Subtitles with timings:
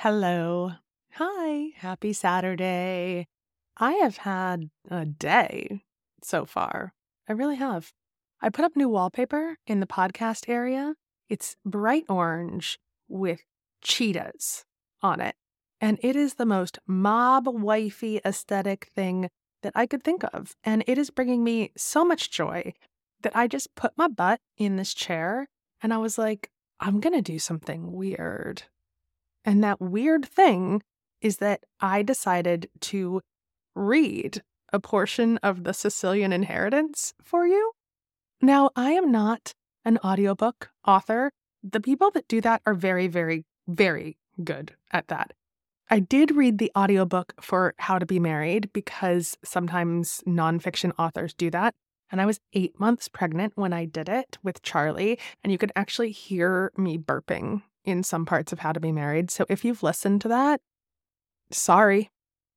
[0.00, 0.72] Hello.
[1.14, 1.70] Hi.
[1.76, 3.28] Happy Saturday.
[3.78, 5.84] I have had a day
[6.22, 6.92] so far.
[7.26, 7.92] I really have.
[8.42, 10.96] I put up new wallpaper in the podcast area.
[11.30, 12.78] It's bright orange
[13.08, 13.40] with
[13.80, 14.66] cheetahs
[15.00, 15.34] on it.
[15.80, 19.30] And it is the most mob wifey aesthetic thing
[19.62, 20.54] that I could think of.
[20.62, 22.74] And it is bringing me so much joy
[23.22, 25.48] that I just put my butt in this chair
[25.82, 26.50] and I was like,
[26.80, 28.64] I'm going to do something weird.
[29.46, 30.82] And that weird thing
[31.20, 33.22] is that I decided to
[33.74, 37.72] read a portion of the Sicilian Inheritance for you.
[38.42, 41.30] Now, I am not an audiobook author.
[41.62, 45.32] The people that do that are very, very, very good at that.
[45.88, 51.48] I did read the audiobook for How to Be Married because sometimes nonfiction authors do
[51.50, 51.74] that.
[52.10, 55.72] And I was eight months pregnant when I did it with Charlie, and you could
[55.76, 59.30] actually hear me burping in some parts of How to Be Married.
[59.30, 60.60] So if you've listened to that,
[61.50, 62.10] sorry.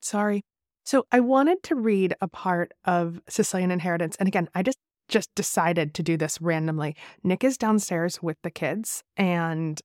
[0.00, 0.42] Sorry.
[0.84, 4.16] So I wanted to read a part of Sicilian Inheritance.
[4.16, 6.96] And again, I just just decided to do this randomly.
[7.22, 9.80] Nick is downstairs with the kids and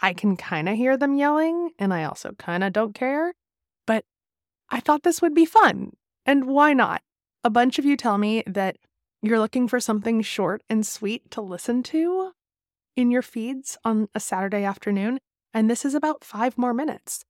[0.00, 3.34] I can kind of hear them yelling and I also kind of don't care,
[3.86, 4.04] but
[4.70, 5.92] I thought this would be fun.
[6.24, 7.02] And why not?
[7.42, 8.76] A bunch of you tell me that
[9.22, 12.32] you're looking for something short and sweet to listen to
[12.96, 15.18] in your feeds on a Saturday afternoon,
[15.52, 17.24] and this is about five more minutes.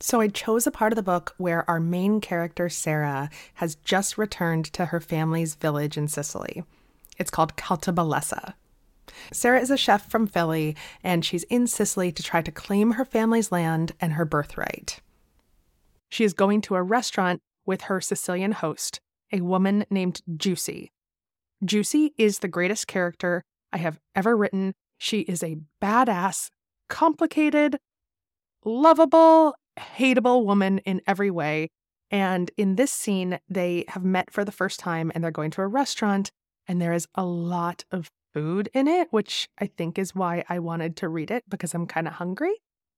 [0.00, 4.18] So I chose a part of the book where our main character, Sarah, has just
[4.18, 6.64] returned to her family's village in Sicily.
[7.18, 8.54] It's called Caltabellesa.
[9.32, 10.74] Sarah is a chef from Philly,
[11.04, 15.00] and she's in Sicily to try to claim her family's land and her birthright.
[16.10, 19.00] She is going to a restaurant with her Sicilian host,
[19.32, 20.88] a woman named Giusy.
[21.64, 24.74] Giusy is the greatest character I have ever written.
[24.98, 26.48] She is a badass,
[26.88, 27.78] complicated,
[28.64, 31.70] lovable, hateable woman in every way.
[32.10, 35.62] And in this scene, they have met for the first time and they're going to
[35.62, 36.30] a restaurant,
[36.68, 40.58] and there is a lot of food in it, which I think is why I
[40.58, 42.54] wanted to read it because I'm kind of hungry.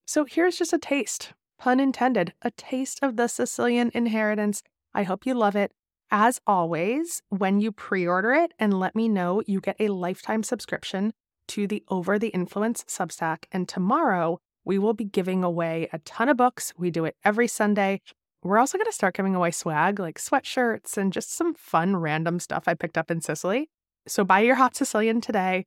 [0.07, 4.63] So here's just a taste, pun intended, a taste of the Sicilian inheritance.
[4.93, 5.73] I hope you love it.
[6.17, 10.45] As always, when you pre order it and let me know, you get a lifetime
[10.45, 11.13] subscription
[11.49, 13.47] to the Over the Influence Substack.
[13.51, 16.73] And tomorrow, we will be giving away a ton of books.
[16.79, 18.01] We do it every Sunday.
[18.45, 22.39] We're also going to start giving away swag like sweatshirts and just some fun random
[22.39, 23.69] stuff I picked up in Sicily.
[24.07, 25.67] So buy your hot Sicilian today.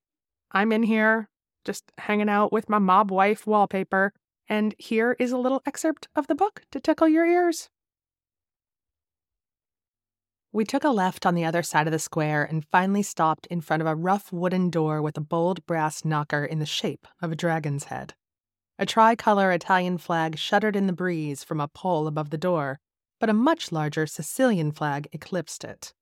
[0.53, 1.27] I'm in here
[1.65, 4.13] just hanging out with my mob wife wallpaper.
[4.47, 7.67] And here is a little excerpt of the book to tickle your ears.
[10.51, 13.61] We took a left on the other side of the square and finally stopped in
[13.61, 17.31] front of a rough wooden door with a bold brass knocker in the shape of
[17.31, 18.13] a dragon's head.
[18.79, 22.79] A tricolor Italian flag shuddered in the breeze from a pole above the door,
[23.19, 25.93] but a much larger Sicilian flag eclipsed it.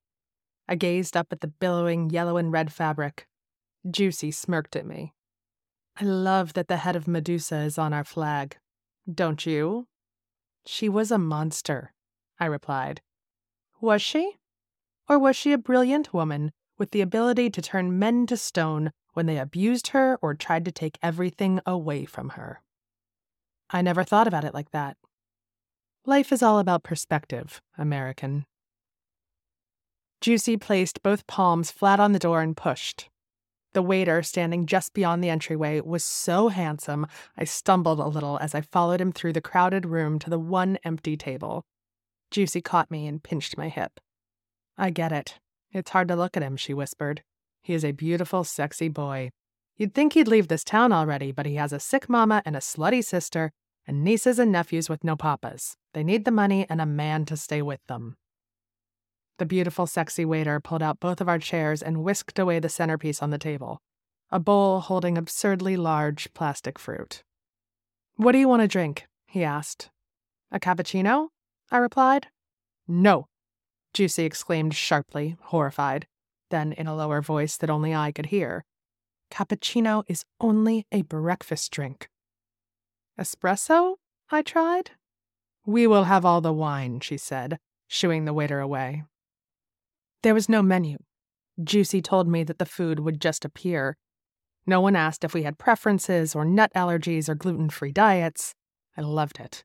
[0.67, 3.27] I gazed up at the billowing yellow and red fabric.
[3.87, 5.13] Giusy smirked at me.
[5.97, 8.57] I love that the head of Medusa is on our flag.
[9.11, 9.87] Don't you?
[10.65, 11.93] She was a monster,
[12.39, 13.01] I replied.
[13.85, 14.37] Was she?
[15.07, 19.27] Or was she a brilliant woman with the ability to turn men to stone when
[19.27, 22.63] they abused her or tried to take everything away from her?
[23.69, 24.97] I never thought about it like that.
[26.03, 28.47] Life is all about perspective, American.
[30.19, 33.09] Giusy placed both palms flat on the door and pushed.
[33.73, 37.05] The waiter, standing just beyond the entryway, was so handsome
[37.37, 40.79] I stumbled a little as I followed him through the crowded room to the one
[40.83, 41.67] empty table.
[42.31, 43.99] Giusy caught me and pinched my hip.
[44.77, 45.39] I get it.
[45.71, 47.23] It's hard to look at him, she whispered.
[47.61, 49.31] He is a beautiful, sexy boy.
[49.77, 52.59] You'd think he'd leave this town already, but he has a sick mama and a
[52.59, 53.51] slutty sister,
[53.87, 55.75] and nieces and nephews with no papas.
[55.93, 58.15] They need the money and a man to stay with them.
[59.37, 63.21] The beautiful, sexy waiter pulled out both of our chairs and whisked away the centerpiece
[63.21, 63.81] on the table
[64.31, 67.23] a bowl holding absurdly large plastic fruit.
[68.15, 69.05] What do you want to drink?
[69.27, 69.89] he asked.
[70.51, 71.27] A cappuccino?
[71.71, 72.27] I replied.
[72.87, 73.27] No,
[73.95, 76.07] Giusy exclaimed sharply, horrified.
[76.51, 78.65] Then, in a lower voice that only I could hear,
[79.31, 82.09] Cappuccino is only a breakfast drink.
[83.19, 83.95] Espresso?
[84.29, 84.91] I tried.
[85.65, 87.57] We will have all the wine, she said,
[87.87, 89.03] shooing the waiter away.
[90.21, 90.97] There was no menu.
[91.59, 93.97] Giusy told me that the food would just appear.
[94.67, 98.53] No one asked if we had preferences or nut allergies or gluten free diets.
[98.97, 99.63] I loved it.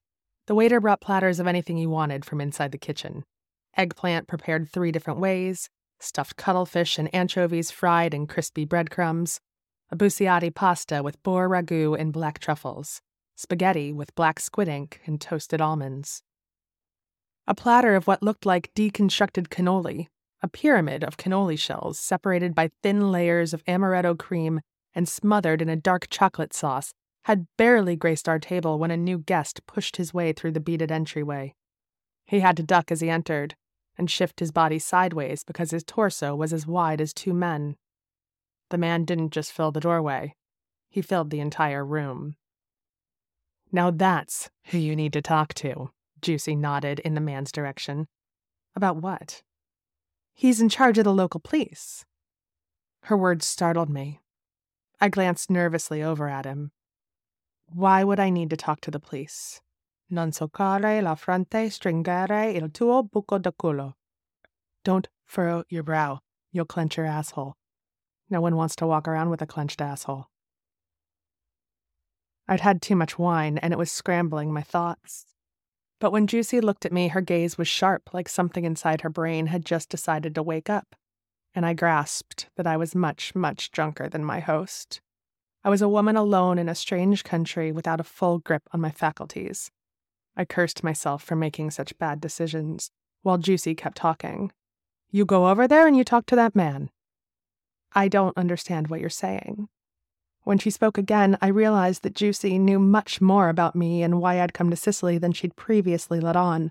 [0.51, 3.23] The waiter brought platters of anything you wanted from inside the kitchen
[3.77, 5.71] eggplant prepared three different ways,
[6.01, 9.39] stuffed cuttlefish and anchovies fried in crispy breadcrumbs,
[9.93, 13.01] a bucciati pasta with boar ragu and black truffles,
[13.37, 16.25] spaghetti with black squid ink and toasted almonds.
[17.47, 20.09] A platter of what looked like deconstructed cannoli,
[20.43, 24.63] a pyramid of cannoli shells separated by thin layers of amaretto cream
[24.97, 26.93] and smothered in a dark chocolate sauce,
[27.25, 30.91] had barely graced our table when a new guest pushed his way through the beaded
[30.91, 31.55] entryway.
[32.27, 33.57] He had to duck as he entered
[33.99, 37.77] and shift his body sideways because his torso was as wide as two men.
[38.71, 40.35] The man didn't just fill the doorway,
[40.89, 42.37] he filled the entire room.
[43.73, 45.91] Now that's who you need to talk to,
[46.21, 48.09] Giusy nodded in the man's direction.
[48.75, 49.43] About what?
[50.35, 52.05] He's in charge of the local police.
[53.05, 54.21] Her words startled me.
[55.01, 56.73] I glanced nervously over at him.
[57.73, 59.61] Why would I need to talk to the police?
[60.11, 63.95] Non soccare la fronte stringere il tuo buco da culo.
[64.83, 66.19] Don't furrow your brow.
[66.51, 67.55] You'll clench your asshole.
[68.29, 70.27] No one wants to walk around with a clenched asshole.
[72.49, 75.27] I'd had too much wine and it was scrambling my thoughts.
[76.01, 79.47] But when Giusy looked at me, her gaze was sharp, like something inside her brain
[79.47, 80.97] had just decided to wake up.
[81.55, 85.01] And I grasped that I was much, much drunker than my host.
[85.63, 88.91] I was a woman alone in a strange country without a full grip on my
[88.91, 89.71] faculties.
[90.37, 92.91] I cursed myself for making such bad decisions,
[93.23, 94.53] while Giusy kept talking.
[95.11, 96.89] You go over there and you talk to that man.
[97.93, 99.69] I don't understand what you're saying.
[100.45, 104.41] When she spoke again, I realized that Giusy knew much more about me and why
[104.41, 106.71] I'd come to Sicily than she'd previously let on.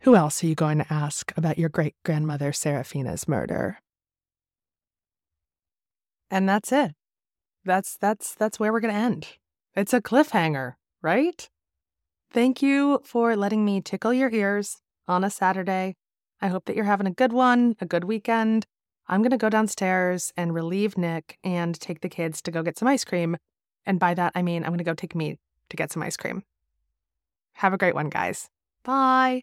[0.00, 3.80] Who else are you going to ask about your great grandmother Serafina's murder?
[6.30, 6.94] And that's it.
[7.64, 9.28] That's that's that's where we're going to end.
[9.74, 11.48] It's a cliffhanger, right?
[12.32, 14.78] Thank you for letting me tickle your ears
[15.08, 15.96] on a Saturday.
[16.40, 18.66] I hope that you're having a good one, a good weekend.
[19.08, 22.78] I'm going to go downstairs and relieve Nick and take the kids to go get
[22.78, 23.36] some ice cream.
[23.84, 26.16] And by that, I mean I'm going to go take me to get some ice
[26.16, 26.44] cream.
[27.54, 28.48] Have a great one, guys.
[28.84, 29.42] Bye.